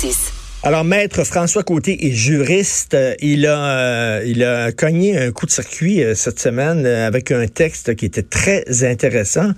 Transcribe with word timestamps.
Análisis. 0.00 0.39
Alors, 0.62 0.84
maître 0.84 1.24
François 1.24 1.62
Côté 1.62 2.06
est 2.06 2.12
juriste. 2.12 2.94
Il 3.22 3.46
a, 3.46 3.78
euh, 3.78 4.22
il 4.26 4.44
a 4.44 4.72
cogné 4.72 5.16
un 5.16 5.32
coup 5.32 5.46
de 5.46 5.50
circuit 5.50 6.04
euh, 6.04 6.14
cette 6.14 6.38
semaine 6.38 6.84
euh, 6.84 7.06
avec 7.06 7.30
un 7.30 7.46
texte 7.46 7.94
qui 7.94 8.04
était 8.04 8.22
très 8.22 8.84
intéressant 8.84 9.52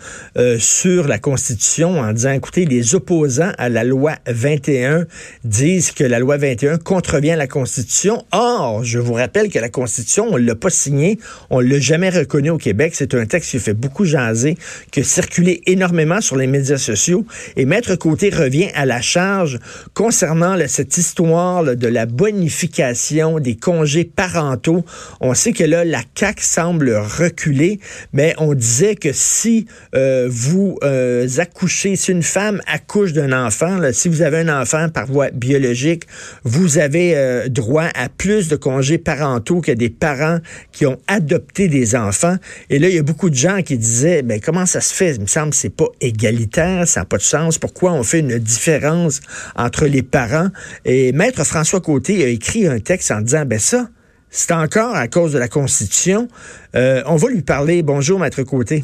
sur 0.59 1.09
la 1.09 1.19
Constitution 1.19 1.99
en 1.99 2.13
disant, 2.13 2.31
écoutez, 2.31 2.67
les 2.67 2.95
opposants 2.95 3.51
à 3.59 3.69
la 3.69 3.83
loi 3.83 4.15
21 4.27 5.07
disent 5.43 5.91
que 5.91 6.05
la 6.05 6.21
loi 6.21 6.37
21 6.37 6.79
contrevient 6.79 7.33
à 7.33 7.37
la 7.37 7.49
Constitution. 7.49 8.25
Or, 8.31 8.85
je 8.85 9.01
vous 9.01 9.15
rappelle 9.15 9.49
que 9.51 9.59
la 9.59 9.69
Constitution, 9.69 10.29
on 10.31 10.37
l'a 10.37 10.55
pas 10.55 10.71
signée, 10.71 11.19
on 11.51 11.59
l'a 11.59 11.81
jamais 11.81 12.11
reconnue 12.11 12.51
au 12.51 12.59
Québec. 12.59 12.93
C'est 12.95 13.15
un 13.15 13.27
texte 13.27 13.51
qui 13.51 13.59
fait 13.59 13.75
beaucoup 13.75 14.05
jaser, 14.05 14.57
qui 14.93 15.01
a 15.01 15.05
circulé 15.05 15.63
énormément 15.67 16.21
sur 16.21 16.37
les 16.37 16.47
médias 16.47 16.79
sociaux. 16.79 17.27
Et 17.57 17.65
maître 17.67 17.97
Côté 17.97 18.31
revient 18.31 18.71
à 18.75 18.87
la 18.87 19.01
charge 19.01 19.59
concernant 19.95 20.57
cette 20.69 20.92
histoire 20.97 21.65
de 21.65 21.89
la 21.89 22.07
bonification 22.07 23.39
des 23.39 23.57
congés 23.57 24.05
parentaux. 24.05 24.85
On 25.21 25.35
sait 25.35 25.53
que 25.53 25.65
là, 25.65 25.85
la 25.85 26.03
CAC 26.15 26.41
semble 26.41 26.95
reculer, 26.95 27.81
mais 28.13 28.35
on 28.39 28.55
disait 28.55 28.97
que 28.97 29.13
si 29.13 29.67
euh, 29.95 30.29
vous 30.31 30.79
euh, 30.83 31.29
accouchez, 31.39 31.97
si 31.97 32.13
une 32.13 32.23
femme 32.23 32.61
accouche 32.67 33.13
d'un 33.13 33.33
enfant, 33.33 33.81
si 33.93 34.09
vous 34.09 34.23
avez 34.23 34.39
un 34.39 34.61
enfant 34.61 34.89
par 34.89 35.07
voie 35.07 35.31
biologique, 35.31 36.05
vous 36.45 36.79
avez 36.79 37.17
euh, 37.17 37.49
droit 37.49 37.89
à 37.95 38.09
plus 38.09 38.49
de 38.49 38.57
congés 38.57 38.99
parentaux 38.99 39.61
que 39.61 39.73
des 39.73 39.91
parents 39.91 40.39
qui 40.73 40.87
ont 40.87 40.99
adopté 41.07 41.69
des 41.69 41.95
enfants. 41.95 42.37
Et 42.71 42.79
là, 42.79 42.89
il 42.89 42.95
y 42.95 42.99
a 42.99 43.03
beaucoup 43.03 43.31
de 43.31 43.35
gens 43.35 43.63
qui 43.63 43.79
disaient, 43.79 44.23
ben 44.23 44.41
comment 44.41 44.67
ça 44.67 44.81
se 44.81 44.95
fait? 44.95 45.15
Il 45.15 45.23
me 45.23 45.27
semble 45.27 45.51
que 45.51 45.57
c'est 45.57 45.71
pas 45.71 45.89
égalitaire, 46.01 46.87
ça 46.87 47.01
n'a 47.01 47.07
pas 47.07 47.19
de 47.19 47.23
sens. 47.23 47.59
Pourquoi 47.59 47.93
on 47.93 48.03
fait 48.03 48.21
une 48.21 48.39
différence 48.39 49.21
entre 49.57 49.87
les 49.87 50.03
parents? 50.03 50.49
Et 50.85 51.13
Maître 51.13 51.45
François 51.45 51.81
Côté 51.81 52.25
a 52.25 52.29
écrit 52.29 52.67
un 52.67 52.81
texte 52.81 53.11
en 53.11 53.21
disant, 53.21 53.45
ben 53.47 53.59
ça, 53.59 53.89
c'est 54.31 54.53
encore 54.53 54.97
à 54.97 55.09
cause 55.09 55.33
de 55.33 55.39
la 55.39 55.49
Constitution. 55.49 56.29
Euh, 56.75 57.03
on 57.07 57.17
va 57.17 57.29
lui 57.29 57.43
parler. 57.43 57.83
Bonjour, 57.83 58.19
Maître 58.19 58.43
Côté. 58.43 58.83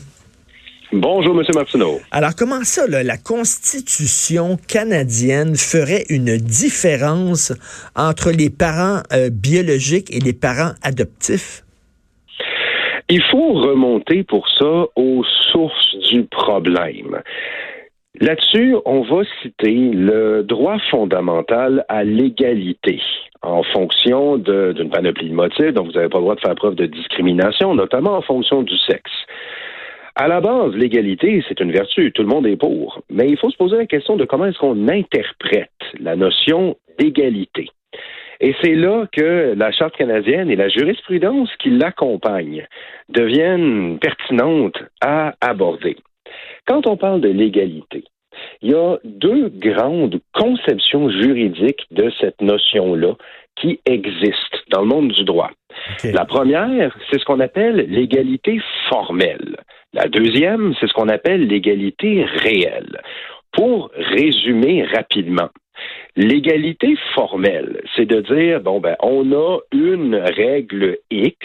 Bonjour, 0.93 1.39
M. 1.39 1.45
Martineau. 1.55 2.01
Alors, 2.11 2.35
comment 2.35 2.65
ça, 2.65 2.87
la 2.87 3.17
Constitution 3.19 4.59
canadienne 4.69 5.55
ferait 5.57 6.05
une 6.09 6.39
différence 6.39 7.53
entre 7.95 8.31
les 8.31 8.49
parents 8.49 9.03
euh, 9.13 9.29
biologiques 9.31 10.15
et 10.15 10.21
les 10.21 10.33
parents 10.33 10.73
adoptifs? 10.83 11.63
Il 13.11 13.23
faut 13.31 13.55
remonter 13.55 14.23
pour 14.23 14.47
ça 14.59 14.85
aux 14.97 15.25
sources 15.51 15.97
du 16.11 16.25
problème. 16.25 17.21
Là-dessus, 18.21 18.75
on 18.85 19.03
va 19.03 19.23
citer 19.43 19.91
le 19.93 20.43
droit 20.43 20.79
fondamental 20.91 21.85
à 21.89 22.03
l'égalité 22.03 23.01
en 23.43 23.63
fonction 23.63 24.39
d'une 24.39 24.91
panoplie 24.91 25.31
de 25.31 25.35
motifs, 25.35 25.73
dont 25.73 25.85
vous 25.85 25.93
n'avez 25.93 26.09
pas 26.09 26.19
le 26.19 26.25
droit 26.25 26.35
de 26.35 26.41
faire 26.41 26.57
preuve 26.57 26.75
de 26.75 26.87
discrimination, 26.87 27.75
notamment 27.77 28.17
en 28.17 28.23
fonction 28.23 28.63
du 28.63 28.77
sexe. 28.79 29.13
À 30.17 30.27
la 30.27 30.41
base, 30.41 30.75
l'égalité, 30.75 31.45
c'est 31.49 31.61
une 31.61 31.71
vertu, 31.71 32.11
tout 32.11 32.23
le 32.23 32.29
monde 32.29 32.47
est 32.49 32.57
pour. 32.57 33.03
Mais 33.09 33.29
il 33.29 33.39
faut 33.39 33.51
se 33.51 33.57
poser 33.57 33.77
la 33.77 33.87
question 33.87 34.17
de 34.17 34.25
comment 34.25 34.47
est-ce 34.47 34.59
qu'on 34.59 34.89
interprète 34.89 35.71
la 36.01 36.17
notion 36.17 36.77
d'égalité. 36.99 37.69
Et 38.41 38.55
c'est 38.61 38.75
là 38.75 39.07
que 39.13 39.55
la 39.57 39.71
Charte 39.71 39.97
canadienne 39.97 40.51
et 40.51 40.57
la 40.57 40.69
jurisprudence 40.69 41.51
qui 41.61 41.71
l'accompagne 41.71 42.67
deviennent 43.09 43.99
pertinentes 44.01 44.83
à 45.01 45.35
aborder. 45.41 45.97
Quand 46.67 46.87
on 46.87 46.97
parle 46.97 47.21
de 47.21 47.29
l'égalité, 47.29 48.05
il 48.63 48.71
y 48.71 48.75
a 48.75 48.99
deux 49.05 49.49
grandes 49.49 50.21
conceptions 50.33 51.11
juridiques 51.11 51.87
de 51.91 52.11
cette 52.21 52.41
notion-là 52.41 53.15
qui 53.57 53.81
existent 53.87 54.59
dans 54.71 54.83
le 54.83 54.87
monde 54.87 55.13
du 55.13 55.25
droit. 55.25 55.51
La 56.05 56.25
première, 56.25 56.97
c'est 57.11 57.19
ce 57.19 57.25
qu'on 57.25 57.41
appelle 57.41 57.77
l'égalité 57.89 58.61
formelle. 58.89 59.57
La 59.93 60.07
deuxième, 60.07 60.75
c'est 60.79 60.87
ce 60.87 60.93
qu'on 60.93 61.09
appelle 61.09 61.47
l'égalité 61.47 62.25
réelle. 62.25 63.01
Pour 63.53 63.91
résumer 63.97 64.85
rapidement, 64.85 65.49
L'égalité 66.17 66.97
formelle, 67.15 67.83
c'est 67.95 68.07
de 68.07 68.21
dire, 68.21 68.61
bon, 68.61 68.81
ben, 68.81 68.97
on 69.01 69.31
a 69.33 69.59
une 69.73 70.17
règle 70.17 70.99
X 71.11 71.39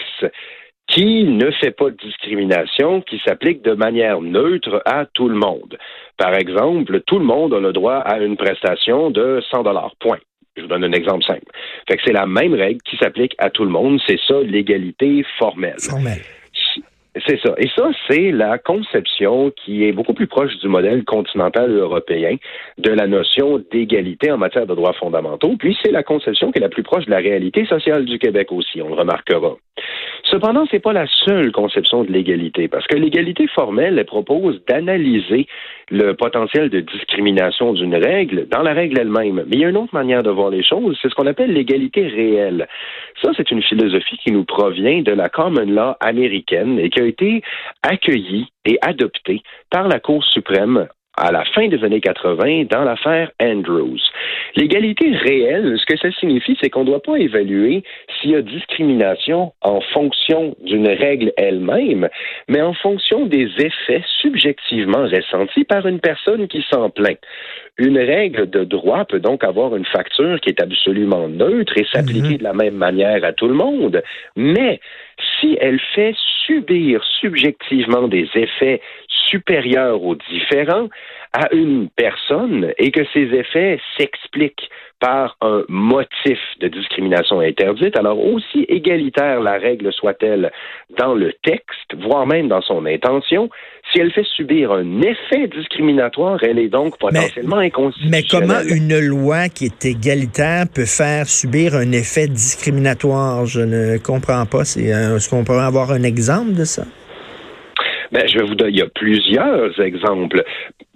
qui 0.94 1.24
ne 1.24 1.50
fait 1.50 1.72
pas 1.72 1.90
de 1.90 1.96
discrimination, 1.96 3.00
qui 3.00 3.20
s'applique 3.26 3.62
de 3.62 3.72
manière 3.72 4.20
neutre 4.20 4.80
à 4.86 5.06
tout 5.06 5.28
le 5.28 5.34
monde. 5.34 5.76
Par 6.16 6.34
exemple, 6.34 7.00
tout 7.00 7.18
le 7.18 7.24
monde 7.24 7.52
a 7.52 7.58
le 7.58 7.72
droit 7.72 7.96
à 7.96 8.18
une 8.20 8.36
prestation 8.36 9.10
de 9.10 9.42
100 9.50 9.64
dollars. 9.64 9.94
Point. 9.98 10.18
Je 10.56 10.62
vous 10.62 10.68
donne 10.68 10.84
un 10.84 10.92
exemple 10.92 11.24
simple. 11.24 11.50
Fait 11.88 11.96
que 11.96 12.02
c'est 12.06 12.12
la 12.12 12.26
même 12.26 12.54
règle 12.54 12.80
qui 12.82 12.96
s'applique 12.96 13.34
à 13.38 13.50
tout 13.50 13.64
le 13.64 13.70
monde. 13.70 13.98
C'est 14.06 14.20
ça, 14.28 14.40
l'égalité 14.40 15.24
formelle. 15.36 15.80
Formelle. 15.80 16.22
C'est 17.26 17.38
ça. 17.40 17.54
Et 17.58 17.68
ça, 17.76 17.90
c'est 18.08 18.32
la 18.32 18.58
conception 18.58 19.52
qui 19.64 19.84
est 19.84 19.92
beaucoup 19.92 20.14
plus 20.14 20.26
proche 20.26 20.56
du 20.58 20.68
modèle 20.68 21.04
continental 21.04 21.70
européen 21.70 22.36
de 22.78 22.90
la 22.90 23.06
notion 23.06 23.62
d'égalité 23.70 24.32
en 24.32 24.38
matière 24.38 24.66
de 24.66 24.74
droits 24.74 24.94
fondamentaux. 24.94 25.54
Puis 25.56 25.76
c'est 25.82 25.92
la 25.92 26.02
conception 26.02 26.50
qui 26.50 26.58
est 26.58 26.62
la 26.62 26.68
plus 26.68 26.82
proche 26.82 27.06
de 27.06 27.10
la 27.10 27.18
réalité 27.18 27.66
sociale 27.66 28.04
du 28.04 28.18
Québec 28.18 28.50
aussi, 28.50 28.82
on 28.82 28.88
le 28.88 28.94
remarquera. 28.94 29.56
Cependant, 30.24 30.64
c'est 30.70 30.80
pas 30.80 30.92
la 30.92 31.06
seule 31.24 31.52
conception 31.52 32.02
de 32.02 32.10
l'égalité, 32.10 32.66
parce 32.66 32.86
que 32.86 32.96
l'égalité 32.96 33.46
formelle, 33.46 33.98
elle 33.98 34.06
propose 34.06 34.64
d'analyser 34.66 35.46
le 35.90 36.14
potentiel 36.14 36.70
de 36.70 36.80
discrimination 36.80 37.74
d'une 37.74 37.94
règle 37.94 38.48
dans 38.48 38.62
la 38.62 38.72
règle 38.72 38.98
elle-même. 38.98 39.44
Mais 39.46 39.56
il 39.56 39.60
y 39.60 39.64
a 39.64 39.68
une 39.68 39.76
autre 39.76 39.94
manière 39.94 40.22
de 40.22 40.30
voir 40.30 40.50
les 40.50 40.64
choses, 40.64 40.98
c'est 41.00 41.08
ce 41.08 41.14
qu'on 41.14 41.26
appelle 41.26 41.52
l'égalité 41.52 42.06
réelle. 42.06 42.66
Ça, 43.22 43.32
c'est 43.36 43.50
une 43.50 43.62
philosophie 43.62 44.16
qui 44.16 44.32
nous 44.32 44.44
provient 44.44 45.02
de 45.02 45.12
la 45.12 45.28
common 45.28 45.66
law 45.66 45.94
américaine 46.00 46.78
et 46.78 46.88
qui 46.88 47.00
a 47.04 47.06
été 47.06 47.42
accueillie 47.82 48.48
et 48.64 48.78
adoptée 48.82 49.42
par 49.70 49.88
la 49.88 50.00
Cour 50.00 50.24
suprême 50.24 50.88
à 51.16 51.30
la 51.30 51.44
fin 51.44 51.68
des 51.68 51.82
années 51.84 52.00
80 52.00 52.64
dans 52.70 52.82
l'affaire 52.82 53.30
Andrews. 53.40 54.00
L'égalité 54.56 55.10
réelle, 55.10 55.76
ce 55.78 55.86
que 55.86 55.98
ça 55.98 56.10
signifie, 56.18 56.56
c'est 56.60 56.70
qu'on 56.70 56.80
ne 56.80 56.86
doit 56.86 57.02
pas 57.02 57.16
évaluer 57.18 57.84
s'il 58.20 58.30
y 58.30 58.36
a 58.36 58.42
discrimination 58.42 59.52
en 59.62 59.80
fonction 59.80 60.56
d'une 60.62 60.88
règle 60.88 61.32
elle-même, 61.36 62.08
mais 62.48 62.62
en 62.62 62.74
fonction 62.74 63.26
des 63.26 63.48
effets 63.58 64.02
subjectivement 64.20 65.04
ressentis 65.04 65.64
par 65.64 65.86
une 65.86 66.00
personne 66.00 66.48
qui 66.48 66.64
s'en 66.70 66.90
plaint. 66.90 67.18
Une 67.78 67.98
règle 67.98 68.48
de 68.48 68.62
droit 68.62 69.04
peut 69.04 69.18
donc 69.18 69.42
avoir 69.42 69.74
une 69.74 69.84
facture 69.84 70.40
qui 70.40 70.50
est 70.50 70.62
absolument 70.62 71.28
neutre 71.28 71.76
et 71.76 71.86
s'appliquer 71.92 72.34
mhm. 72.34 72.38
de 72.38 72.44
la 72.44 72.52
même 72.52 72.76
manière 72.76 73.24
à 73.24 73.32
tout 73.32 73.48
le 73.48 73.54
monde, 73.54 74.02
mais 74.36 74.80
si 75.40 75.56
elle 75.60 75.80
fait 75.94 76.14
subir 76.46 77.02
subjectivement 77.20 78.08
des 78.08 78.28
effets 78.34 78.80
supérieurs 79.08 80.02
aux 80.02 80.14
différents 80.14 80.88
à 81.34 81.52
une 81.52 81.88
personne 81.96 82.72
et 82.78 82.92
que 82.92 83.00
ces 83.12 83.22
effets 83.34 83.80
s'expliquent 83.98 84.70
par 85.00 85.36
un 85.42 85.64
motif 85.68 86.38
de 86.60 86.68
discrimination 86.68 87.40
interdite, 87.40 87.98
alors 87.98 88.24
aussi 88.24 88.64
égalitaire 88.68 89.40
la 89.40 89.58
règle 89.58 89.92
soit-elle 89.92 90.52
dans 90.96 91.12
le 91.14 91.32
texte, 91.42 91.94
voire 91.98 92.26
même 92.26 92.46
dans 92.46 92.62
son 92.62 92.86
intention, 92.86 93.50
si 93.92 93.98
elle 93.98 94.12
fait 94.12 94.24
subir 94.36 94.70
un 94.70 95.02
effet 95.02 95.48
discriminatoire, 95.48 96.38
elle 96.42 96.60
est 96.60 96.68
donc 96.68 96.98
potentiellement 96.98 97.58
inconstitutionnelle. 97.58 98.22
Mais 98.22 98.22
comment 98.30 98.62
une 98.62 98.98
loi 99.00 99.48
qui 99.48 99.64
est 99.66 99.84
égalitaire 99.84 100.66
peut 100.72 100.86
faire 100.86 101.26
subir 101.26 101.74
un 101.74 101.90
effet 101.90 102.28
discriminatoire? 102.28 103.44
Je 103.44 103.60
ne 103.60 103.98
comprends 103.98 104.46
pas. 104.46 104.62
Est-ce 104.62 105.28
qu'on 105.28 105.42
pourrait 105.42 105.66
avoir 105.66 105.90
un 105.90 106.04
exemple 106.04 106.54
de 106.54 106.64
ça? 106.64 106.84
Ben, 108.12 108.28
je 108.28 108.38
vais 108.38 108.44
vous 108.44 108.54
donner, 108.54 108.70
il 108.70 108.78
y 108.78 108.82
a 108.82 108.86
plusieurs 108.94 109.80
exemples. 109.80 110.44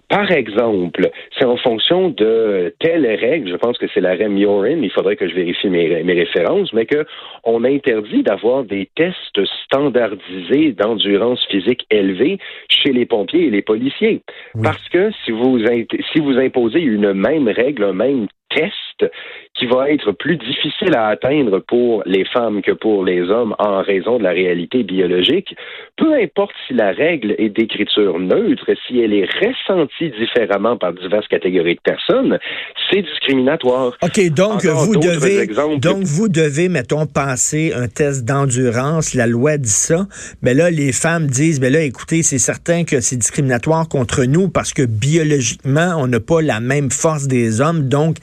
Par 0.08 0.30
exemple, 0.30 1.10
c'est 1.38 1.44
en 1.44 1.58
fonction 1.58 2.08
de 2.08 2.74
telle 2.80 3.06
règle, 3.06 3.50
je 3.50 3.56
pense 3.56 3.76
que 3.76 3.86
c'est 3.92 4.00
la 4.00 4.14
REM 4.14 4.38
Yorin, 4.38 4.80
il 4.82 4.90
faudrait 4.90 5.16
que 5.16 5.28
je 5.28 5.34
vérifie 5.34 5.68
mes, 5.68 6.02
mes 6.02 6.14
références, 6.14 6.72
mais 6.72 6.86
qu'on 6.86 7.64
interdit 7.64 8.22
d'avoir 8.22 8.64
des 8.64 8.88
tests 8.94 9.44
standardisés 9.64 10.72
d'endurance 10.72 11.44
physique 11.50 11.86
élevée 11.90 12.38
chez 12.70 12.92
les 12.92 13.04
pompiers 13.04 13.46
et 13.46 13.50
les 13.50 13.62
policiers. 13.62 14.22
Parce 14.62 14.88
que 14.88 15.10
si 15.24 15.30
vous, 15.30 15.58
si 16.12 16.20
vous 16.20 16.38
imposez 16.38 16.80
une 16.80 17.12
même 17.12 17.48
règle, 17.48 17.84
un 17.84 17.92
même 17.92 18.28
test 18.48 18.72
qui 19.54 19.66
va 19.66 19.90
être 19.90 20.12
plus 20.12 20.36
difficile 20.36 20.94
à 20.94 21.08
atteindre 21.08 21.58
pour 21.60 22.02
les 22.06 22.24
femmes 22.24 22.62
que 22.62 22.72
pour 22.72 23.04
les 23.04 23.22
hommes 23.22 23.54
en 23.58 23.82
raison 23.82 24.18
de 24.18 24.22
la 24.22 24.30
réalité 24.30 24.82
biologique, 24.82 25.54
peu 25.96 26.14
importe 26.14 26.52
si 26.66 26.74
la 26.74 26.92
règle 26.92 27.34
est 27.38 27.48
d'écriture 27.48 28.18
neutre, 28.18 28.66
si 28.86 29.00
elle 29.00 29.12
est 29.12 29.26
ressentie 29.26 30.10
différemment 30.18 30.76
par 30.76 30.92
diverses 30.92 31.26
catégories 31.28 31.74
de 31.74 31.80
personnes, 31.80 32.38
c'est 32.90 33.02
discriminatoire. 33.02 33.96
OK, 34.02 34.30
donc 34.30 34.64
vous 34.64 34.96
devez 34.96 35.46
donc 35.78 36.04
vous 36.04 36.28
devez 36.28 36.68
mettons 36.68 37.06
passer 37.06 37.72
un 37.74 37.88
test 37.88 38.24
d'endurance, 38.24 39.14
la 39.14 39.26
loi 39.26 39.58
dit 39.58 39.68
ça, 39.68 40.06
mais 40.42 40.54
là 40.54 40.70
les 40.70 40.92
femmes 40.92 41.26
disent 41.26 41.60
mais 41.60 41.70
là 41.70 41.82
écoutez, 41.82 42.22
c'est 42.22 42.38
certain 42.38 42.84
que 42.84 43.00
c'est 43.00 43.16
discriminatoire 43.16 43.88
contre 43.88 44.24
nous 44.24 44.48
parce 44.48 44.72
que 44.72 44.82
biologiquement, 44.82 45.94
on 45.98 46.06
n'a 46.06 46.20
pas 46.20 46.42
la 46.42 46.60
même 46.60 46.90
force 46.90 47.26
des 47.26 47.60
hommes, 47.60 47.88
donc 47.88 48.16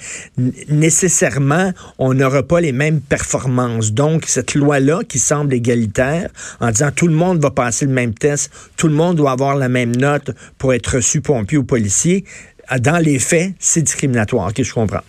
nécessairement, 0.70 1.72
on 1.98 2.14
n'aura 2.14 2.44
pas 2.44 2.62
les 2.62 2.72
mêmes 2.72 3.02
performances. 3.02 3.92
Donc, 3.92 4.26
cette 4.28 4.56
loi-là, 4.56 5.02
qui 5.08 5.20
semble 5.20 5.54
égalitaire, 5.54 6.30
en 6.60 6.72
disant 6.72 6.92
tout 6.92 7.08
le 7.08 7.14
monde 7.14 7.42
va 7.42 7.52
passer 7.52 7.86
le 7.86 7.92
même 7.92 8.14
test, 8.14 8.52
tout 8.78 8.88
le 8.88 8.94
monde 8.94 9.18
doit 9.18 9.32
avoir 9.32 9.56
la 9.56 9.70
même 9.70 9.96
note 9.96 10.32
pour 10.58 10.74
être 10.74 10.96
reçu 10.96 11.22
pompier 11.22 11.58
ou 11.58 11.64
policier, 11.64 12.26
dans 12.80 12.98
les 12.98 13.20
faits, 13.20 13.54
c'est 13.60 13.82
discriminatoire. 13.82 14.50
OK, 14.50 14.64
je 14.64 14.74
comprends. 14.74 15.02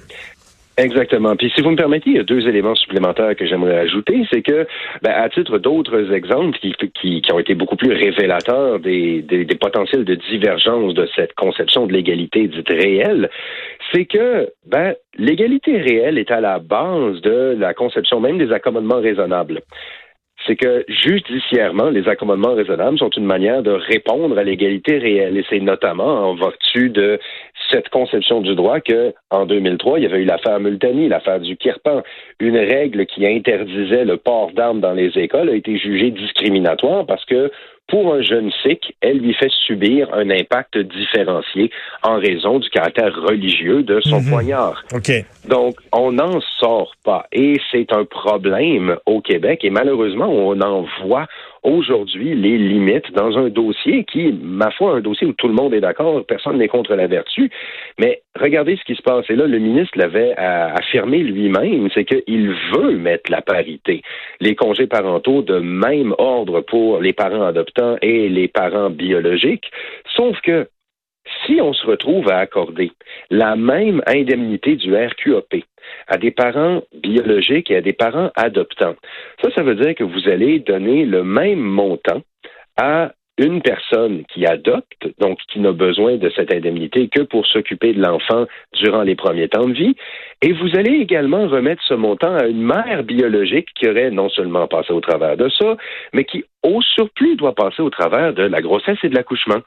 Exactement. 0.79 1.37
Puis 1.37 1.51
si 1.57 1.63
vous 1.63 1.71
me 1.71 1.77
permettez, 1.77 2.11
il 2.11 2.17
y 2.17 2.21
a 2.21 2.23
deux 2.23 2.47
éléments 2.47 2.75
supplémentaires 2.75 3.35
que 3.35 3.47
j'aimerais 3.47 3.79
ajouter, 3.79 4.27
c'est 4.31 4.43
que, 4.43 4.67
ben, 5.03 5.13
à 5.13 5.31
titre 5.31 5.57
d'autres 5.57 6.13
exemples 6.13 6.59
qui, 6.59 6.75
qui, 6.75 7.23
qui, 7.23 7.33
ont 7.33 7.39
été 7.39 7.55
beaucoup 7.55 7.77
plus 7.77 7.93
révélateurs 7.93 8.79
des, 8.79 9.23
des, 9.23 9.47
des, 9.47 9.55
potentiels 9.55 10.05
de 10.05 10.15
divergence 10.15 10.93
de 10.93 11.09
cette 11.17 11.35
conception 11.35 11.87
de 11.87 11.95
l'égalité 11.95 12.47
dite 12.49 12.69
réelle, 12.69 13.31
c'est 13.91 14.05
que 14.05 14.51
ben, 14.67 14.95
l'égalité 15.17 15.79
réelle 15.79 16.19
est 16.19 16.31
à 16.31 16.43
la 16.43 16.59
base 16.59 17.23
de 17.23 17.57
la 17.59 17.73
conception 17.73 18.21
même 18.21 18.37
des 18.37 18.53
accommodements 18.53 19.01
raisonnables 19.01 19.63
c'est 20.47 20.57
que 20.57 20.85
judiciairement, 20.89 21.91
les 21.91 22.09
accommodements 22.09 22.55
raisonnables 22.55 22.99
sont 22.99 23.11
une 23.11 23.25
manière 23.25 23.63
de 23.63 23.71
répondre 23.71 24.39
à 24.39 24.45
l'égalité 24.45 24.99
réelle. 24.99 25.37
Et 25.37 25.45
c'est 25.49 25.61
notamment 25.61 26.31
en 26.31 26.35
vertu 26.35 26.91
de 26.91 27.19
cette 27.71 27.89
conception 27.89 28.41
du 28.41 28.55
droit 28.55 28.81
que, 28.81 29.13
en 29.31 29.47
2003, 29.47 29.99
il 29.99 30.03
y 30.03 30.07
avait 30.07 30.23
eu 30.23 30.25
l'affaire 30.25 30.61
Multani, 30.61 31.09
l'affaire 31.09 31.41
du 31.41 31.57
Kirpan. 31.57 32.03
Une 32.41 32.59
règle 32.59 33.07
qui 33.07 33.27
interdisait 33.27 34.05
le 34.05 34.17
port 34.17 34.53
d'armes 34.53 34.81
dans 34.81 34.93
les 34.93 35.11
écoles 35.19 35.49
a 35.49 35.55
été 35.55 35.77
jugée 35.79 36.11
discriminatoire 36.11 37.07
parce 37.07 37.25
que 37.25 37.51
pour 37.89 38.15
un 38.15 38.23
jeune 38.23 38.51
sikh, 38.63 38.97
elle 39.01 39.19
lui 39.19 39.35
fait 39.35 39.51
subir 39.67 40.13
un 40.13 40.29
impact 40.31 40.77
différencié 40.79 41.71
en 42.03 42.19
raison 42.19 42.59
du 42.59 42.69
caractère 42.71 43.15
religieux 43.15 43.83
de 43.83 44.01
son 44.01 44.21
mhm. 44.21 44.31
poignard. 44.31 44.85
Donc, 45.49 45.77
on 45.93 46.13
n'en 46.13 46.41
sort 46.59 46.93
pas. 47.05 47.27
Et 47.33 47.61
c'est 47.71 47.93
un 47.93 48.05
problème 48.05 48.97
au 49.07 49.21
Québec. 49.21 49.61
Et 49.63 49.71
malheureusement, 49.71 50.29
on 50.29 50.61
en 50.61 50.85
voit 51.03 51.27
aujourd'hui 51.67 52.35
les 52.35 52.57
limites 52.57 53.13
dans 53.13 53.37
un 53.37 53.49
dossier 53.49 54.05
qui, 54.05 54.33
ma 54.33 54.71
foi, 54.71 54.97
un 54.97 55.01
dossier 55.01 55.27
où 55.27 55.33
tout 55.33 55.49
le 55.49 55.55
monde 55.55 55.75
est 55.75 55.81
d'accord, 55.81 56.25
personne 56.25 56.59
n'est 56.59 56.69
contre 56.69 56.95
la 56.95 57.09
vertu. 57.09 57.51
Mais 57.99 58.23
regardez 58.39 58.77
ce 58.77 58.85
qui 58.85 58.95
se 58.95 59.03
passe. 59.03 59.25
Et 59.29 59.35
là, 59.35 59.47
le 59.47 59.59
ministre 59.59 59.99
l'avait 59.99 60.35
affirmé 60.37 61.19
lui-même, 61.19 61.89
c'est 61.93 62.05
qu'il 62.05 62.55
veut 62.73 62.97
mettre 62.97 63.31
la 63.31 63.43
parité. 63.43 64.03
Les 64.41 64.55
congés 64.55 64.87
parentaux 64.87 65.43
de 65.43 65.59
même 65.59 66.15
ordre 66.19 66.61
pour 66.61 67.01
les 67.01 67.13
parents 67.13 67.43
adoptants 67.43 67.97
et 68.01 68.29
les 68.29 68.49
parents 68.49 68.91
biologiques. 68.91 69.71
Sauf 70.15 70.41
que 70.43 70.69
si 71.47 71.61
on 71.61 71.73
se 71.73 71.87
retrouve 71.87 72.29
à 72.31 72.39
accorder 72.39 72.93
la 73.31 73.57
même 73.57 74.03
indemnité 74.07 74.77
du 74.77 74.95
RQAP 74.95 75.63
à 76.09 76.19
des 76.19 76.31
parents 76.31 76.83
biologiques 76.95 77.71
et 77.71 77.77
à 77.77 77.81
des 77.81 77.93
parents 77.93 78.31
adoptants, 78.37 78.97
ça, 79.43 79.51
ça 79.55 79.63
veut 79.63 79.77
dire 79.77 79.95
que 79.95 80.05
vous 80.05 80.29
allez 80.29 80.59
donner 80.59 81.05
le 81.05 81.23
même 81.23 81.61
montant 81.61 82.23
à 82.77 83.13
une 83.39 83.61
personne 83.61 84.25
qui 84.33 84.47
adopte, 84.47 85.07
donc 85.19 85.39
qui 85.53 85.61
n'a 85.61 85.73
besoin 85.73 86.17
de 86.17 86.31
cette 86.31 86.53
indemnité 86.53 87.09
que 87.09 87.23
pour 87.23 87.47
s'occuper 87.47 87.93
de 87.93 88.01
l'enfant 88.01 88.47
durant 88.81 89.03
les 89.03 89.15
premiers 89.15 89.49
temps 89.49 89.69
de 89.69 89.75
vie, 89.75 89.95
et 90.43 90.53
vous 90.53 90.75
allez 90.75 90.95
également 90.95 91.47
remettre 91.47 91.83
ce 91.87 91.95
montant 91.95 92.35
à 92.35 92.47
une 92.47 92.63
mère 92.63 93.05
biologique 93.05 93.69
qui 93.75 93.89
aurait 93.89 94.11
non 94.11 94.31
seulement 94.31 94.67
passé 94.67 94.93
au 94.93 95.01
travers 95.01 95.37
de 95.37 95.51
ça, 95.51 95.77
mais 96.15 96.25
qui 96.25 96.45
au 96.63 96.81
surplus 96.81 97.37
doit 97.37 97.55
passer 97.55 97.83
au 97.83 97.91
travers 97.91 98.33
de 98.33 98.43
la 98.43 98.61
grossesse 98.63 98.99
et 99.03 99.09
de 99.09 99.15
l'accouchement. 99.15 99.61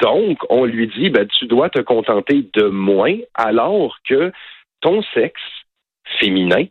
Donc, 0.00 0.38
on 0.48 0.64
lui 0.64 0.88
dit, 0.88 1.10
ben, 1.10 1.26
tu 1.26 1.46
dois 1.46 1.70
te 1.70 1.80
contenter 1.80 2.44
de 2.54 2.64
moins 2.64 3.16
alors 3.34 3.96
que 4.08 4.32
ton 4.80 5.02
sexe 5.14 5.40
féminin 6.20 6.64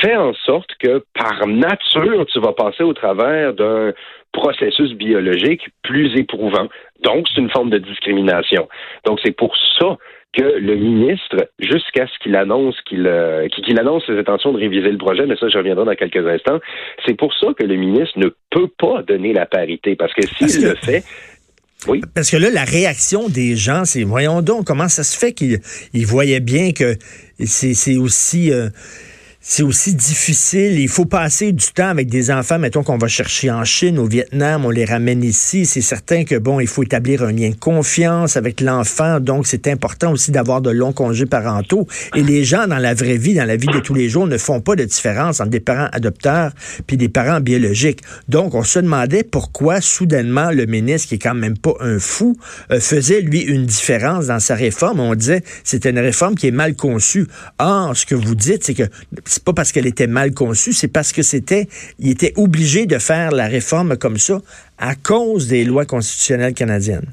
fait 0.00 0.16
en 0.16 0.32
sorte 0.34 0.70
que 0.78 1.04
par 1.14 1.46
nature, 1.46 2.24
tu 2.26 2.40
vas 2.40 2.52
passer 2.52 2.84
au 2.84 2.94
travers 2.94 3.54
d'un 3.54 3.92
processus 4.32 4.92
biologique 4.92 5.68
plus 5.82 6.16
éprouvant. 6.18 6.68
Donc, 7.02 7.26
c'est 7.28 7.40
une 7.40 7.50
forme 7.50 7.70
de 7.70 7.78
discrimination. 7.78 8.68
Donc, 9.04 9.18
c'est 9.24 9.36
pour 9.36 9.54
ça 9.78 9.96
que 10.32 10.42
le 10.42 10.76
ministre, 10.76 11.48
jusqu'à 11.58 12.06
ce 12.06 12.18
qu'il 12.22 12.36
annonce 12.36 12.80
qu'il 12.82 13.06
euh, 13.06 13.48
qu'il 13.48 13.78
annonce 13.80 14.06
ses 14.06 14.16
intentions 14.16 14.52
de 14.52 14.58
réviser 14.58 14.90
le 14.90 14.98
projet, 14.98 15.26
mais 15.26 15.34
ça, 15.36 15.48
je 15.48 15.58
reviendrai 15.58 15.84
dans 15.84 15.94
quelques 15.94 16.24
instants, 16.24 16.60
c'est 17.04 17.16
pour 17.16 17.34
ça 17.34 17.48
que 17.58 17.66
le 17.66 17.74
ministre 17.74 18.16
ne 18.16 18.28
peut 18.50 18.68
pas 18.78 19.02
donner 19.02 19.32
la 19.32 19.46
parité, 19.46 19.96
parce 19.96 20.12
que 20.14 20.22
s'il 20.22 20.68
le 20.68 20.76
fait, 20.76 21.02
Parce 22.14 22.30
que 22.30 22.36
là, 22.36 22.50
la 22.50 22.64
réaction 22.64 23.28
des 23.28 23.56
gens, 23.56 23.84
c'est 23.84 24.02
voyons 24.02 24.42
donc 24.42 24.66
comment 24.66 24.88
ça 24.88 25.04
se 25.04 25.16
fait 25.16 25.32
qu'ils 25.32 25.60
voyaient 26.06 26.40
bien 26.40 26.72
que 26.72 26.96
c'est 27.44 27.96
aussi 27.96 28.52
euh, 28.52 28.68
c'est 29.42 29.62
aussi 29.62 29.94
difficile. 29.94 30.78
Il 30.78 30.88
faut 30.88 31.06
passer 31.06 31.52
du 31.52 31.66
temps 31.72 31.88
avec 31.88 32.08
des 32.08 32.30
enfants, 32.30 32.58
mettons 32.58 32.82
qu'on 32.82 32.98
va 32.98 33.08
chercher 33.08 33.50
en 33.50 33.64
Chine, 33.64 33.98
au 33.98 34.04
Vietnam, 34.04 34.66
on 34.66 34.70
les 34.70 34.84
ramène 34.84 35.24
ici. 35.24 35.64
C'est 35.64 35.80
certain 35.80 36.24
que, 36.24 36.34
bon, 36.36 36.60
il 36.60 36.66
faut 36.66 36.82
établir 36.82 37.22
un 37.22 37.32
lien 37.32 37.48
de 37.48 37.54
confiance 37.54 38.36
avec 38.36 38.60
l'enfant. 38.60 39.18
Donc, 39.18 39.46
c'est 39.46 39.66
important 39.66 40.12
aussi 40.12 40.30
d'avoir 40.30 40.60
de 40.60 40.68
longs 40.70 40.92
congés 40.92 41.24
parentaux. 41.24 41.86
Et 42.14 42.22
les 42.22 42.44
gens, 42.44 42.66
dans 42.66 42.78
la 42.78 42.92
vraie 42.92 43.16
vie, 43.16 43.32
dans 43.32 43.46
la 43.46 43.56
vie 43.56 43.68
de 43.68 43.80
tous 43.80 43.94
les 43.94 44.10
jours, 44.10 44.26
ne 44.26 44.36
font 44.36 44.60
pas 44.60 44.76
de 44.76 44.84
différence 44.84 45.40
entre 45.40 45.50
des 45.50 45.60
parents 45.60 45.88
adopteurs 45.92 46.52
puis 46.86 46.98
des 46.98 47.08
parents 47.08 47.40
biologiques. 47.40 48.02
Donc, 48.28 48.54
on 48.54 48.62
se 48.62 48.78
demandait 48.78 49.22
pourquoi, 49.24 49.80
soudainement, 49.80 50.50
le 50.50 50.66
ministre, 50.66 51.08
qui 51.08 51.14
est 51.14 51.18
quand 51.18 51.34
même 51.34 51.56
pas 51.56 51.74
un 51.80 51.98
fou, 51.98 52.36
euh, 52.70 52.78
faisait, 52.78 53.22
lui, 53.22 53.40
une 53.40 53.64
différence 53.64 54.26
dans 54.26 54.38
sa 54.38 54.54
réforme. 54.54 55.00
On 55.00 55.14
disait, 55.14 55.42
c'est 55.64 55.86
une 55.86 55.98
réforme 55.98 56.34
qui 56.34 56.48
est 56.48 56.52
mal 56.52 56.76
conçue. 56.76 57.26
Or, 57.58 57.96
ce 57.96 58.04
que 58.04 58.14
vous 58.14 58.34
dites, 58.34 58.64
c'est 58.64 58.74
que 58.74 58.84
c'est 59.30 59.44
pas 59.44 59.52
parce 59.52 59.72
qu'elle 59.72 59.86
était 59.86 60.06
mal 60.06 60.32
conçue, 60.32 60.72
c'est 60.72 60.88
parce 60.88 61.12
que 61.12 61.22
c'était, 61.22 61.68
il 61.98 62.10
était 62.10 62.32
obligé 62.36 62.86
de 62.86 62.98
faire 62.98 63.30
la 63.30 63.46
réforme 63.46 63.96
comme 63.96 64.18
ça 64.18 64.40
à 64.78 64.94
cause 64.94 65.46
des 65.46 65.64
lois 65.64 65.86
constitutionnelles 65.86 66.54
canadiennes. 66.54 67.12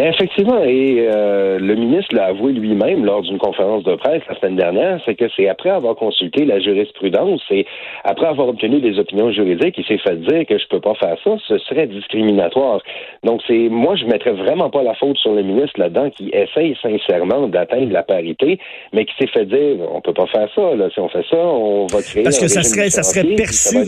Effectivement, 0.00 0.62
et 0.62 1.08
euh, 1.10 1.58
le 1.58 1.74
ministre 1.74 2.14
l'a 2.14 2.26
avoué 2.26 2.52
lui-même 2.52 3.04
lors 3.04 3.22
d'une 3.22 3.38
conférence 3.38 3.82
de 3.82 3.96
presse 3.96 4.22
la 4.28 4.38
semaine 4.38 4.54
dernière, 4.54 5.00
c'est 5.04 5.16
que 5.16 5.24
c'est 5.34 5.48
après 5.48 5.70
avoir 5.70 5.96
consulté 5.96 6.44
la 6.44 6.60
jurisprudence 6.60 7.42
et 7.50 7.66
après 8.04 8.26
avoir 8.26 8.48
obtenu 8.48 8.80
des 8.80 8.96
opinions 9.00 9.32
juridiques, 9.32 9.74
il 9.76 9.84
s'est 9.84 9.98
fait 9.98 10.16
dire 10.16 10.46
que 10.46 10.56
je 10.56 10.68
peux 10.68 10.80
pas 10.80 10.94
faire 10.94 11.16
ça, 11.24 11.30
ce 11.48 11.58
serait 11.58 11.88
discriminatoire. 11.88 12.80
Donc 13.24 13.40
c'est 13.48 13.68
moi 13.68 13.96
je 13.96 14.04
mettrais 14.04 14.32
vraiment 14.32 14.70
pas 14.70 14.84
la 14.84 14.94
faute 14.94 15.16
sur 15.16 15.32
le 15.32 15.42
ministre 15.42 15.80
là-dedans 15.80 16.10
qui 16.10 16.30
essaye 16.32 16.76
sincèrement 16.80 17.48
d'atteindre 17.48 17.92
la 17.92 18.04
parité, 18.04 18.60
mais 18.92 19.04
qui 19.04 19.14
s'est 19.18 19.26
fait 19.26 19.46
dire 19.46 19.78
on 19.92 20.00
peut 20.00 20.14
pas 20.14 20.26
faire 20.26 20.48
ça. 20.54 20.76
Là. 20.76 20.88
Si 20.94 21.00
on 21.00 21.08
fait 21.08 21.24
ça, 21.28 21.38
on 21.38 21.86
va 21.86 22.02
créer 22.02 22.22
parce 22.22 22.38
que 22.38 22.46
ça 22.46 22.62
serait 22.62 22.90
ça 22.90 23.02
serait 23.02 23.34
perçu 23.34 23.78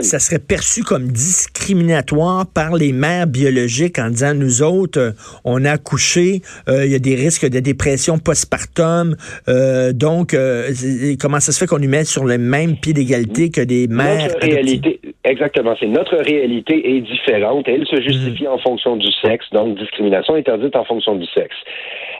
ça 0.00 0.18
serait 0.18 0.40
perçu 0.40 0.82
comme 0.82 1.06
discriminatoire 1.08 2.46
par 2.52 2.74
les 2.74 2.92
mères 2.92 3.28
biologiques 3.28 4.00
en 4.00 4.08
disant 4.08 4.34
nous 4.34 4.62
autres 4.62 4.87
euh, 4.96 5.12
on 5.44 5.64
a 5.64 5.72
accouché, 5.72 6.42
euh, 6.68 6.84
il 6.84 6.92
y 6.92 6.94
a 6.94 6.98
des 6.98 7.14
risques 7.14 7.46
de 7.46 7.60
dépression 7.60 8.18
postpartum. 8.18 9.16
Euh, 9.48 9.92
donc, 9.92 10.36
comment 11.20 11.40
ça 11.40 11.52
se 11.52 11.58
fait 11.58 11.66
qu'on 11.66 11.78
lui 11.78 11.88
met 11.88 12.04
sur 12.04 12.24
le 12.24 12.38
même 12.38 12.76
pied 12.76 12.92
d'égalité 12.92 13.50
que 13.50 13.60
des 13.60 13.86
mères 13.88 14.28
Notre 14.28 14.40
réalité, 14.40 15.00
exactement, 15.24 15.74
c'est 15.78 15.86
notre 15.86 16.16
réalité 16.16 16.96
est 16.96 17.00
différente. 17.00 17.66
Elle 17.68 17.86
se 17.86 18.00
justifie 18.00 18.44
mm. 18.44 18.52
en 18.52 18.58
fonction 18.58 18.96
du 18.96 19.10
sexe, 19.22 19.46
donc 19.52 19.78
discrimination 19.78 20.34
interdite 20.34 20.76
en 20.76 20.84
fonction 20.84 21.14
du 21.14 21.26
sexe. 21.26 21.56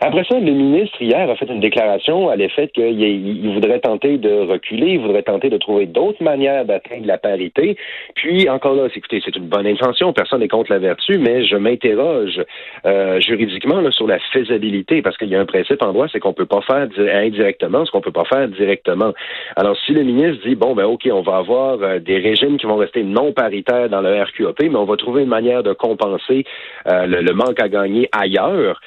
Après 0.01 0.23
ça, 0.25 0.39
le 0.39 0.53
ministre, 0.53 1.01
hier, 1.03 1.29
a 1.29 1.35
fait 1.35 1.47
une 1.51 1.61
déclaration 1.61 2.29
à 2.29 2.37
l'effet 2.37 2.69
qu'il 2.69 3.51
voudrait 3.53 3.81
tenter 3.81 4.17
de 4.17 4.33
reculer, 4.47 4.93
il 4.93 5.01
voudrait 5.01 5.23
tenter 5.23 5.51
de 5.51 5.57
trouver 5.59 5.87
d'autres 5.87 6.23
manières 6.23 6.65
d'atteindre 6.65 7.07
la 7.07 7.19
parité. 7.19 7.77
Puis, 8.15 8.49
encore 8.49 8.75
là, 8.75 8.87
écoutez, 8.95 9.21
c'est 9.25 9.35
une 9.35 9.49
bonne 9.49 9.67
intention, 9.67 10.13
personne 10.13 10.41
n'est 10.41 10.49
contre 10.49 10.73
la 10.73 10.79
vertu, 10.79 11.19
mais 11.19 11.45
je 11.45 11.57
m'interroge 11.57 12.41
euh, 12.87 13.21
juridiquement 13.21 13.81
là, 13.81 13.91
sur 13.91 14.07
la 14.07 14.19
faisabilité, 14.33 15.03
parce 15.03 15.17
qu'il 15.17 15.29
y 15.29 15.35
a 15.35 15.41
un 15.41 15.47
principe 15.47 15.83
en 15.83 15.93
droit, 15.93 16.07
c'est 16.13 16.21
qu'on 16.21 16.33
peut 16.33 16.47
pas 16.47 16.61
faire 16.63 16.89
indirectement 17.15 17.85
ce 17.85 17.91
qu'on 17.91 18.01
peut 18.01 18.13
pas 18.13 18.25
faire 18.25 18.49
directement. 18.49 19.13
Alors, 19.57 19.77
si 19.85 19.93
le 19.93 20.03
ministre 20.03 20.47
dit, 20.47 20.55
bon, 20.55 20.75
ben 20.75 20.85
OK, 20.85 21.09
on 21.11 21.23
va 21.23 21.39
avoir 21.39 21.83
euh, 21.83 21.99
des 21.99 22.19
régimes 22.19 22.57
qui 22.57 22.67
vont 22.67 22.78
rester 22.79 23.03
non 23.03 23.33
paritaires 23.33 23.89
dans 23.89 24.01
le 24.01 24.23
RQAP, 24.23 24.63
mais 24.63 24.77
on 24.77 24.85
va 24.85 24.97
trouver 24.97 25.23
une 25.23 25.29
manière 25.29 25.63
de 25.63 25.73
compenser 25.73 26.45
euh, 26.87 27.07
le, 27.07 27.33
manque 27.33 27.61
à 27.61 27.69
gagner 27.69 28.09
ailleurs, 28.13 28.81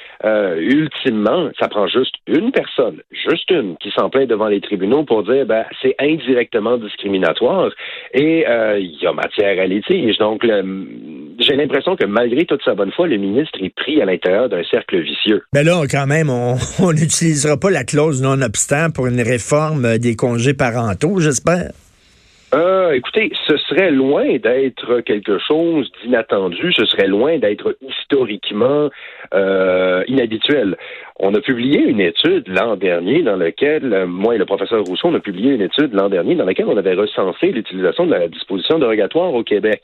ultimement, 0.58 1.50
ça 1.58 1.68
prend 1.68 1.86
juste 1.86 2.14
une 2.26 2.52
personne, 2.52 3.00
juste 3.10 3.50
une, 3.50 3.76
qui 3.78 3.90
s'en 3.90 4.10
plaint 4.10 4.28
devant 4.28 4.48
les 4.48 4.60
tribunaux 4.60 5.04
pour 5.04 5.22
dire 5.22 5.46
ben 5.46 5.64
c'est 5.80 5.94
indirectement 5.98 6.76
discriminatoire 6.78 7.70
et 8.12 8.46
euh, 8.48 8.78
il 8.78 8.96
y 9.00 9.06
a 9.06 9.12
matière 9.12 9.60
à 9.60 9.66
litige. 9.66 10.18
Donc 10.18 10.42
j'ai 10.44 11.56
l'impression 11.56 11.96
que 11.96 12.06
malgré 12.06 12.44
toute 12.44 12.62
sa 12.64 12.74
bonne 12.74 12.92
foi, 12.92 13.06
le 13.08 13.16
ministre 13.16 13.58
est 13.62 13.74
pris 13.74 14.00
à 14.00 14.04
l'intérieur 14.04 14.48
d'un 14.48 14.64
cercle 14.64 15.00
vicieux. 15.00 15.42
Mais 15.52 15.64
ben 15.64 15.70
là, 15.70 15.86
quand 15.90 16.06
même, 16.06 16.30
on 16.30 16.92
n'utilisera 16.92 17.56
pas 17.56 17.70
la 17.70 17.84
clause 17.84 18.22
non-obstant 18.22 18.90
pour 18.94 19.06
une 19.06 19.20
réforme 19.20 19.98
des 19.98 20.16
congés 20.16 20.54
parentaux, 20.54 21.20
j'espère. 21.20 21.70
Euh, 22.54 22.92
écoutez, 22.92 23.32
ce 23.46 23.56
serait 23.56 23.90
loin 23.90 24.36
d'être 24.36 25.00
quelque 25.00 25.38
chose 25.38 25.90
d'inattendu, 26.02 26.72
ce 26.74 26.84
serait 26.84 27.06
loin 27.06 27.38
d'être 27.38 27.76
historiquement 27.80 28.90
euh, 29.32 30.04
inhabituel. 30.06 30.76
On 31.20 31.34
a 31.34 31.40
publié 31.40 31.80
une 31.80 32.00
étude 32.00 32.48
l'an 32.48 32.76
dernier 32.76 33.22
dans 33.22 33.36
laquelle, 33.36 33.92
euh, 33.92 34.06
moi 34.06 34.34
et 34.34 34.38
le 34.38 34.46
professeur 34.46 34.82
Rousseau, 34.84 35.08
on 35.08 35.14
a 35.14 35.20
publié 35.20 35.52
une 35.52 35.60
étude 35.60 35.92
l'an 35.92 36.08
dernier 36.08 36.34
dans 36.34 36.44
laquelle 36.44 36.66
on 36.66 36.76
avait 36.76 36.94
recensé 36.94 37.52
l'utilisation 37.52 38.06
de 38.06 38.12
la 38.12 38.28
disposition 38.28 38.78
dérogatoire 38.78 39.34
au 39.34 39.42
Québec. 39.42 39.82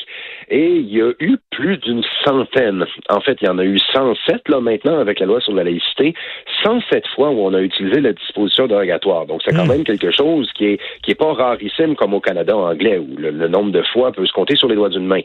Et 0.48 0.76
il 0.76 0.88
y 0.92 1.02
a 1.02 1.12
eu 1.20 1.36
plus 1.50 1.76
d'une 1.78 2.02
centaine. 2.24 2.86
En 3.10 3.20
fait, 3.20 3.38
il 3.42 3.46
y 3.46 3.50
en 3.50 3.58
a 3.58 3.64
eu 3.64 3.78
107 3.78 4.48
là 4.48 4.60
maintenant 4.60 4.98
avec 4.98 5.20
la 5.20 5.26
loi 5.26 5.40
sur 5.40 5.52
la 5.52 5.64
laïcité, 5.64 6.14
107 6.64 7.06
fois 7.14 7.30
où 7.30 7.40
on 7.40 7.52
a 7.52 7.60
utilisé 7.60 8.00
la 8.00 8.12
disposition 8.12 8.66
dérogatoire. 8.66 9.26
Donc 9.26 9.42
c'est 9.44 9.54
quand 9.54 9.66
hmm. 9.66 9.68
même 9.68 9.84
quelque 9.84 10.10
chose 10.10 10.50
qui 10.54 10.64
est 10.66 10.80
qui 11.02 11.10
est 11.10 11.18
pas 11.18 11.32
rarissime 11.32 11.94
comme 11.94 12.14
au 12.14 12.20
Canada 12.20 12.56
anglais 12.56 12.98
où 12.98 13.16
le, 13.18 13.48
nombre 13.48 13.72
de 13.72 13.82
fois 13.82 14.12
peut 14.12 14.26
se 14.26 14.32
compter 14.32 14.56
sur 14.56 14.68
les 14.68 14.74
doigts 14.74 14.88
d'une 14.88 15.06
main. 15.06 15.20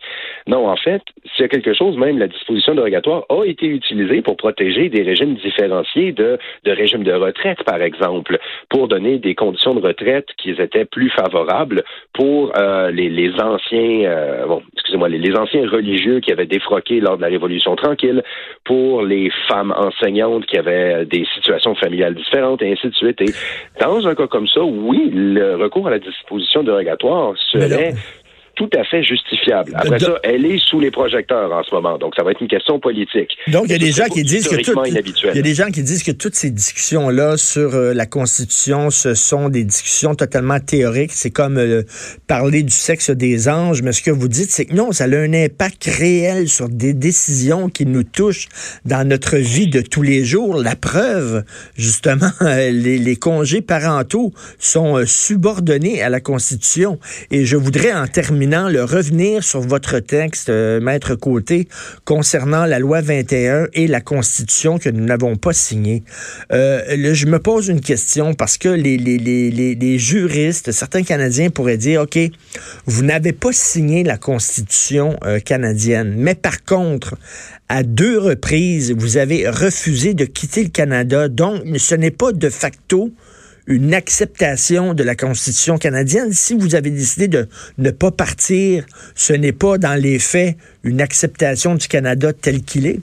Non, 0.48 0.68
en 0.68 0.76
fait, 0.76 1.02
c'est 1.38 1.50
quelque 1.50 1.74
chose 1.74 1.98
même 1.98 2.20
la 2.20 2.28
disposition 2.28 2.76
dérogatoire 2.76 3.24
a 3.30 3.46
été 3.46 3.68
utilisée 3.68 4.22
pour 4.22 4.38
protéger 4.38 4.90
des 4.90 5.04
régimes 5.04 5.36
différenciés 5.36 5.93
de, 5.96 6.38
de 6.64 6.72
régimes 6.72 7.04
de 7.04 7.14
retraite, 7.14 7.64
par 7.64 7.82
exemple, 7.82 8.40
pour 8.70 8.88
donner 8.88 9.20
des 9.20 9.36
conditions 9.36 9.74
de 9.76 9.82
retraite 9.82 10.28
qui 10.38 10.52
étaient 10.52 10.86
plus 10.86 11.10
favorables 11.10 11.84
pour 12.14 12.52
euh, 12.58 12.92
les, 12.92 13.10
les, 13.10 13.32
anciens, 13.40 14.02
euh, 14.06 14.46
bon, 14.46 14.62
excusez-moi, 14.74 15.10
les, 15.10 15.20
les, 15.20 15.36
anciens 15.36 15.68
religieux 15.70 16.20
qui 16.20 16.32
avaient 16.32 16.46
défroqué 16.46 17.00
lors 17.00 17.18
de 17.18 17.22
la 17.22 17.28
Révolution 17.28 17.76
tranquille, 17.76 18.24
pour 18.64 19.04
les 19.04 19.30
femmes 19.48 19.74
enseignantes 19.78 20.46
qui 20.46 20.58
avaient 20.58 21.06
des 21.06 21.26
situations 21.36 21.76
familiales 21.76 22.16
différentes, 22.16 22.62
et 22.62 22.72
ainsi 22.72 22.88
de 22.88 22.96
suite. 22.96 23.22
Et 23.22 23.34
dans 23.80 24.08
un 24.08 24.16
cas 24.16 24.28
comme 24.28 24.48
ça, 24.48 24.64
oui, 24.64 25.10
le 25.14 25.56
recours 25.56 25.88
à 25.88 25.92
la 25.92 26.00
disposition 26.00 26.64
dérogatoire 26.64 27.34
serait 27.52 27.94
tout 28.56 28.70
à 28.78 28.84
fait 28.84 29.04
justifiable. 29.04 29.72
Après 29.76 29.98
ça, 29.98 30.20
elle 30.24 30.46
est 30.46 30.60
sous 30.60 30.80
les 30.80 30.92
projecteurs 30.92 31.52
en 31.52 31.64
ce 31.64 31.74
moment, 31.74 31.98
donc 31.98 32.14
ça 32.16 32.24
va 32.24 32.32
être 32.32 32.42
une 32.42 32.48
question 32.48 32.80
politique. 32.80 33.32
Donc 33.48 33.64
il 33.66 33.72
y 33.72 33.76
a 33.76 33.80
des 33.80 33.92
gens 33.92 34.06
qui 34.06 34.22
disent 34.22 34.48
que 34.48 34.56
il 34.56 35.36
y 35.36 35.40
a 35.40 35.42
des 35.42 35.56
gens 35.56 35.72
qui 35.72 35.82
disent 35.82 36.04
que 36.04 36.12
toutes 36.12 36.36
ces 36.36 36.52
discussions 36.52 37.10
là 37.10 37.36
sur 37.36 37.74
euh, 37.74 37.94
la 37.94 38.06
Constitution, 38.06 38.92
ce 38.92 39.16
sont 39.16 39.50
des 39.50 39.64
discussions 39.64 40.14
totalement 40.14 40.60
théoriques. 40.60 41.14
C'est 41.14 41.32
comme 41.32 41.58
euh, 41.58 41.82
parler 42.28 42.62
du 42.62 42.74
sexe 42.74 43.10
des 43.10 43.50
anges. 43.50 43.82
Mais 43.82 43.92
ce 43.92 44.04
que 44.04 44.12
vous 44.12 44.28
dites, 44.28 44.52
c'est 44.52 44.66
que 44.66 44.74
non, 44.76 44.92
ça 44.92 45.06
a 45.06 45.08
un 45.08 45.34
impact 45.34 45.86
réel 45.86 46.48
sur 46.48 46.70
des 46.70 46.94
décisions 46.94 47.70
qui 47.70 47.88
nous 47.88 48.04
touchent 48.04 48.48
dans 48.86 49.08
notre 49.08 49.38
vie 49.38 49.68
de 49.68 49.82
tous 49.82 50.04
les 50.04 50.24
jours. 50.24 50.62
La 50.62 50.76
preuve, 50.76 51.44
justement, 51.76 52.30
les, 52.42 52.72
les 52.72 53.16
congés 53.16 53.62
parentaux 53.62 54.32
sont 54.60 54.98
euh, 54.98 55.06
subordonnés 55.06 56.04
à 56.04 56.10
la 56.10 56.20
Constitution. 56.20 57.00
Et 57.32 57.46
je 57.46 57.58
voudrais 57.58 57.94
en 57.94 58.06
terminer 58.06 58.43
le 58.46 58.84
revenir 58.84 59.44
sur 59.44 59.62
votre 59.62 60.00
texte, 60.00 60.50
euh, 60.50 60.80
Maître 60.80 61.16
Côté, 61.16 61.68
concernant 62.06 62.66
la 62.66 62.80
loi 62.80 63.02
21 63.02 63.68
et 63.74 63.88
la 63.88 64.02
Constitution 64.02 64.80
que 64.80 64.90
nous 64.90 65.04
n'avons 65.06 65.36
pas 65.36 65.54
signée. 65.54 66.04
Euh, 66.52 67.14
je 67.14 67.26
me 67.26 67.40
pose 67.40 67.70
une 67.70 67.82
question 67.82 68.34
parce 68.34 68.58
que 68.58 68.70
les, 68.70 69.98
juristes, 69.98 70.72
certains 70.72 71.04
Canadiens 71.04 71.50
pourraient 71.50 71.78
dire, 71.78 72.02
OK, 72.02 72.20
vous 72.86 73.04
n'avez 73.04 73.32
pas 73.34 73.54
signé 73.54 74.04
la 74.04 74.18
Constitution 74.18 75.18
euh, 75.24 75.40
canadienne, 75.40 76.14
mais 76.18 76.36
par 76.36 76.64
contre, 76.64 77.16
à 77.70 77.84
deux 77.84 78.20
reprises, 78.20 78.94
vous 78.96 79.18
avez 79.18 79.48
refusé 79.48 80.14
de 80.14 80.26
quitter 80.26 80.64
le 80.64 80.70
Canada, 80.70 81.30
donc 81.30 81.64
ce 81.78 81.96
n'est 81.96 82.12
pas 82.12 82.32
de 82.32 82.50
facto 82.50 83.12
une 83.68 83.94
acceptation 83.94 84.94
de 84.94 85.04
la 85.04 85.16
Constitution 85.16 85.78
canadienne. 85.78 86.32
Si 86.32 86.54
vous 86.54 86.76
avez 86.76 86.90
décidé 86.90 87.28
de 87.28 87.48
ne 87.78 87.92
pas 87.92 88.12
partir, 88.12 88.86
ce 89.16 89.34
n'est 89.34 89.54
pas 89.54 89.78
dans 89.78 90.00
les 90.00 90.20
faits 90.20 90.56
une 90.84 91.02
acceptation 91.02 91.76
du 91.76 91.88
Canada 91.88 92.34
tel 92.34 92.64
qu'il 92.64 92.88
est. 92.88 93.00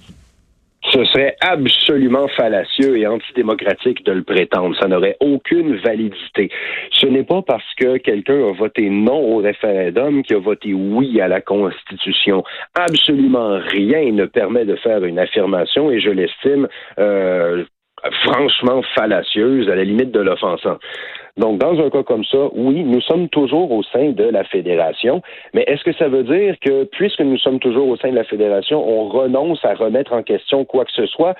Ce 0.93 1.05
serait 1.05 1.37
absolument 1.41 2.27
fallacieux 2.29 2.99
et 2.99 3.07
antidémocratique 3.07 4.05
de 4.05 4.13
le 4.13 4.23
prétendre. 4.23 4.75
Ça 4.81 4.89
n'aurait 4.89 5.17
aucune 5.21 5.77
validité. 5.77 6.51
Ce 6.91 7.07
n'est 7.07 7.23
pas 7.23 7.43
parce 7.43 7.75
que 7.79 7.99
quelqu'un 7.99 8.49
a 8.49 8.53
voté 8.53 8.89
non 8.89 9.21
au 9.21 9.37
référendum 9.37 10.23
qu'il 10.23 10.37
a 10.37 10.41
voté 10.41 10.73
oui 10.73 11.21
à 11.21 11.29
la 11.29 11.43
Constitution. 11.43 12.45
Absolument 12.75 13.59
rien 13.59 14.11
ne 14.13 14.25
permet 14.25 14.65
de 14.65 14.77
faire 14.77 15.05
une 15.05 15.19
affirmation 15.19 15.91
et 15.91 16.01
je 16.01 16.11
l'estime 16.11 16.67
euh, 16.99 17.65
franchement 18.23 18.83
fallacieuse, 18.95 19.69
à 19.69 19.75
la 19.75 19.85
limite 19.85 20.11
de 20.11 20.21
l'offensant. 20.21 20.79
Donc, 21.37 21.59
dans 21.59 21.79
un 21.79 21.91
cas 21.91 22.03
comme 22.03 22.25
ça, 22.25 22.49
oui, 22.53 22.83
nous 22.85 23.01
sommes 23.01 23.29
toujours 23.29 23.71
au 23.73 23.83
sein 23.83 24.11
de 24.11 24.25
la 24.25 24.45
fédération, 24.45 25.23
mais 25.55 25.65
est-ce 25.67 25.85
que 25.85 25.93
ça 25.95 26.09
veut 26.09 26.25
dire 26.25 26.57
que, 26.61 26.85
puisque 26.85 27.21
nous 27.21 27.39
sommes 27.39 27.61
toujours 27.61 27.89
au 27.89 27.97
sein 27.97 28.11
de 28.11 28.17
la 28.17 28.25
fédération, 28.25 28.87
on 28.87 29.09
renonce 29.09 29.65
à 29.65 29.75
remettre 29.75 30.13
en 30.13 30.23
question 30.23 30.65
quoi 30.65 30.85
que 30.85 30.93
ce 30.93 31.07
soit? 31.07 31.35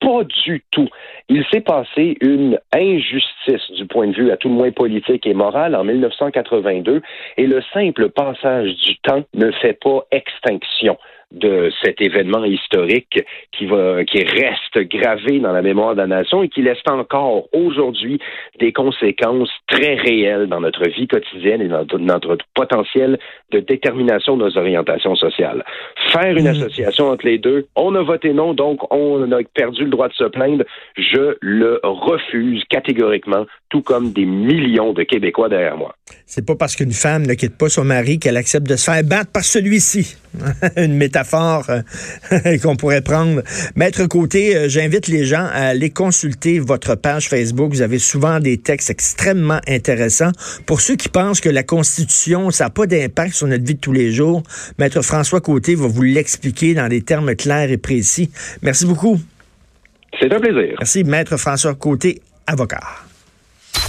Pas 0.00 0.24
du 0.44 0.62
tout. 0.70 0.88
Il 1.28 1.44
s'est 1.52 1.60
passé 1.60 2.16
une 2.20 2.58
injustice 2.74 3.70
du 3.76 3.86
point 3.86 4.08
de 4.08 4.14
vue 4.14 4.30
à 4.30 4.36
tout 4.36 4.48
le 4.48 4.54
moins 4.54 4.70
politique 4.70 5.26
et 5.26 5.34
moral 5.34 5.74
en 5.74 5.84
1982 5.84 7.00
et 7.36 7.46
le 7.46 7.62
simple 7.72 8.10
passage 8.10 8.74
du 8.76 8.96
temps 8.98 9.22
ne 9.34 9.50
fait 9.52 9.78
pas 9.80 10.04
extinction 10.10 10.98
de 11.34 11.70
cet 11.82 12.00
événement 12.00 12.44
historique 12.44 13.20
qui 13.52 13.66
va, 13.66 14.04
qui 14.04 14.24
reste 14.24 14.88
gravé 14.88 15.40
dans 15.40 15.52
la 15.52 15.62
mémoire 15.62 15.94
de 15.94 16.00
la 16.00 16.06
nation 16.06 16.42
et 16.42 16.48
qui 16.48 16.62
laisse 16.62 16.78
encore 16.86 17.48
aujourd'hui 17.52 18.20
des 18.60 18.72
conséquences 18.72 19.50
très 19.68 19.94
réelles 19.94 20.46
dans 20.46 20.60
notre 20.60 20.88
vie 20.88 21.08
quotidienne 21.08 21.60
et 21.60 21.68
dans 21.68 21.84
notre 21.98 22.38
potentiel 22.54 23.18
de 23.50 23.60
détermination 23.60 24.36
de 24.36 24.44
nos 24.44 24.58
orientations 24.58 25.16
sociales. 25.16 25.64
Faire 26.12 26.36
une 26.36 26.44
mmh. 26.44 26.62
association 26.62 27.10
entre 27.10 27.26
les 27.26 27.38
deux, 27.38 27.66
on 27.76 27.94
a 27.94 28.02
voté 28.02 28.32
non, 28.32 28.54
donc 28.54 28.80
on 28.92 29.30
a 29.32 29.42
perdu 29.54 29.84
le 29.84 29.90
droit 29.90 30.08
de 30.08 30.14
se 30.14 30.24
plaindre. 30.24 30.64
Je 30.96 31.36
le 31.40 31.80
refuse 31.82 32.62
catégoriquement, 32.70 33.46
tout 33.70 33.82
comme 33.82 34.12
des 34.12 34.24
millions 34.24 34.92
de 34.92 35.02
Québécois 35.02 35.48
derrière 35.48 35.76
moi. 35.76 35.94
C'est 36.26 36.46
pas 36.46 36.56
parce 36.56 36.76
qu'une 36.76 36.92
femme 36.92 37.26
ne 37.26 37.34
quitte 37.34 37.58
pas 37.58 37.68
son 37.68 37.84
mari 37.84 38.18
qu'elle 38.18 38.36
accepte 38.36 38.68
de 38.68 38.76
se 38.76 38.90
faire 38.90 39.02
battre 39.04 39.32
par 39.32 39.44
celui-ci. 39.44 40.16
une 40.76 40.94
métaphore 40.94 41.66
euh, 41.70 42.58
qu'on 42.62 42.76
pourrait 42.76 43.02
prendre. 43.02 43.42
Maître 43.76 44.06
Côté, 44.06 44.56
euh, 44.56 44.68
j'invite 44.68 45.08
les 45.08 45.24
gens 45.24 45.46
à 45.52 45.68
aller 45.68 45.90
consulter 45.90 46.58
votre 46.58 46.94
page 46.94 47.28
Facebook. 47.28 47.72
Vous 47.72 47.82
avez 47.82 47.98
souvent 47.98 48.40
des 48.40 48.58
textes 48.58 48.90
extrêmement 48.90 49.60
intéressants. 49.68 50.32
Pour 50.66 50.80
ceux 50.80 50.96
qui 50.96 51.08
pensent 51.08 51.40
que 51.40 51.48
la 51.48 51.62
Constitution, 51.62 52.50
ça 52.50 52.64
n'a 52.64 52.70
pas 52.70 52.86
d'impact 52.86 53.34
sur 53.34 53.46
notre 53.46 53.64
vie 53.64 53.74
de 53.74 53.80
tous 53.80 53.92
les 53.92 54.12
jours, 54.12 54.42
Maître 54.78 55.02
François 55.02 55.40
Côté 55.40 55.74
va 55.74 55.86
vous 55.86 56.02
l'expliquer 56.02 56.74
dans 56.74 56.88
des 56.88 57.02
termes 57.02 57.34
clairs 57.34 57.70
et 57.70 57.78
précis. 57.78 58.30
Merci 58.62 58.86
beaucoup. 58.86 59.20
C'est 60.20 60.32
un 60.32 60.40
plaisir. 60.40 60.76
Merci, 60.78 61.04
Maître 61.04 61.36
François 61.36 61.74
Côté, 61.74 62.20
avocat. 62.46 63.03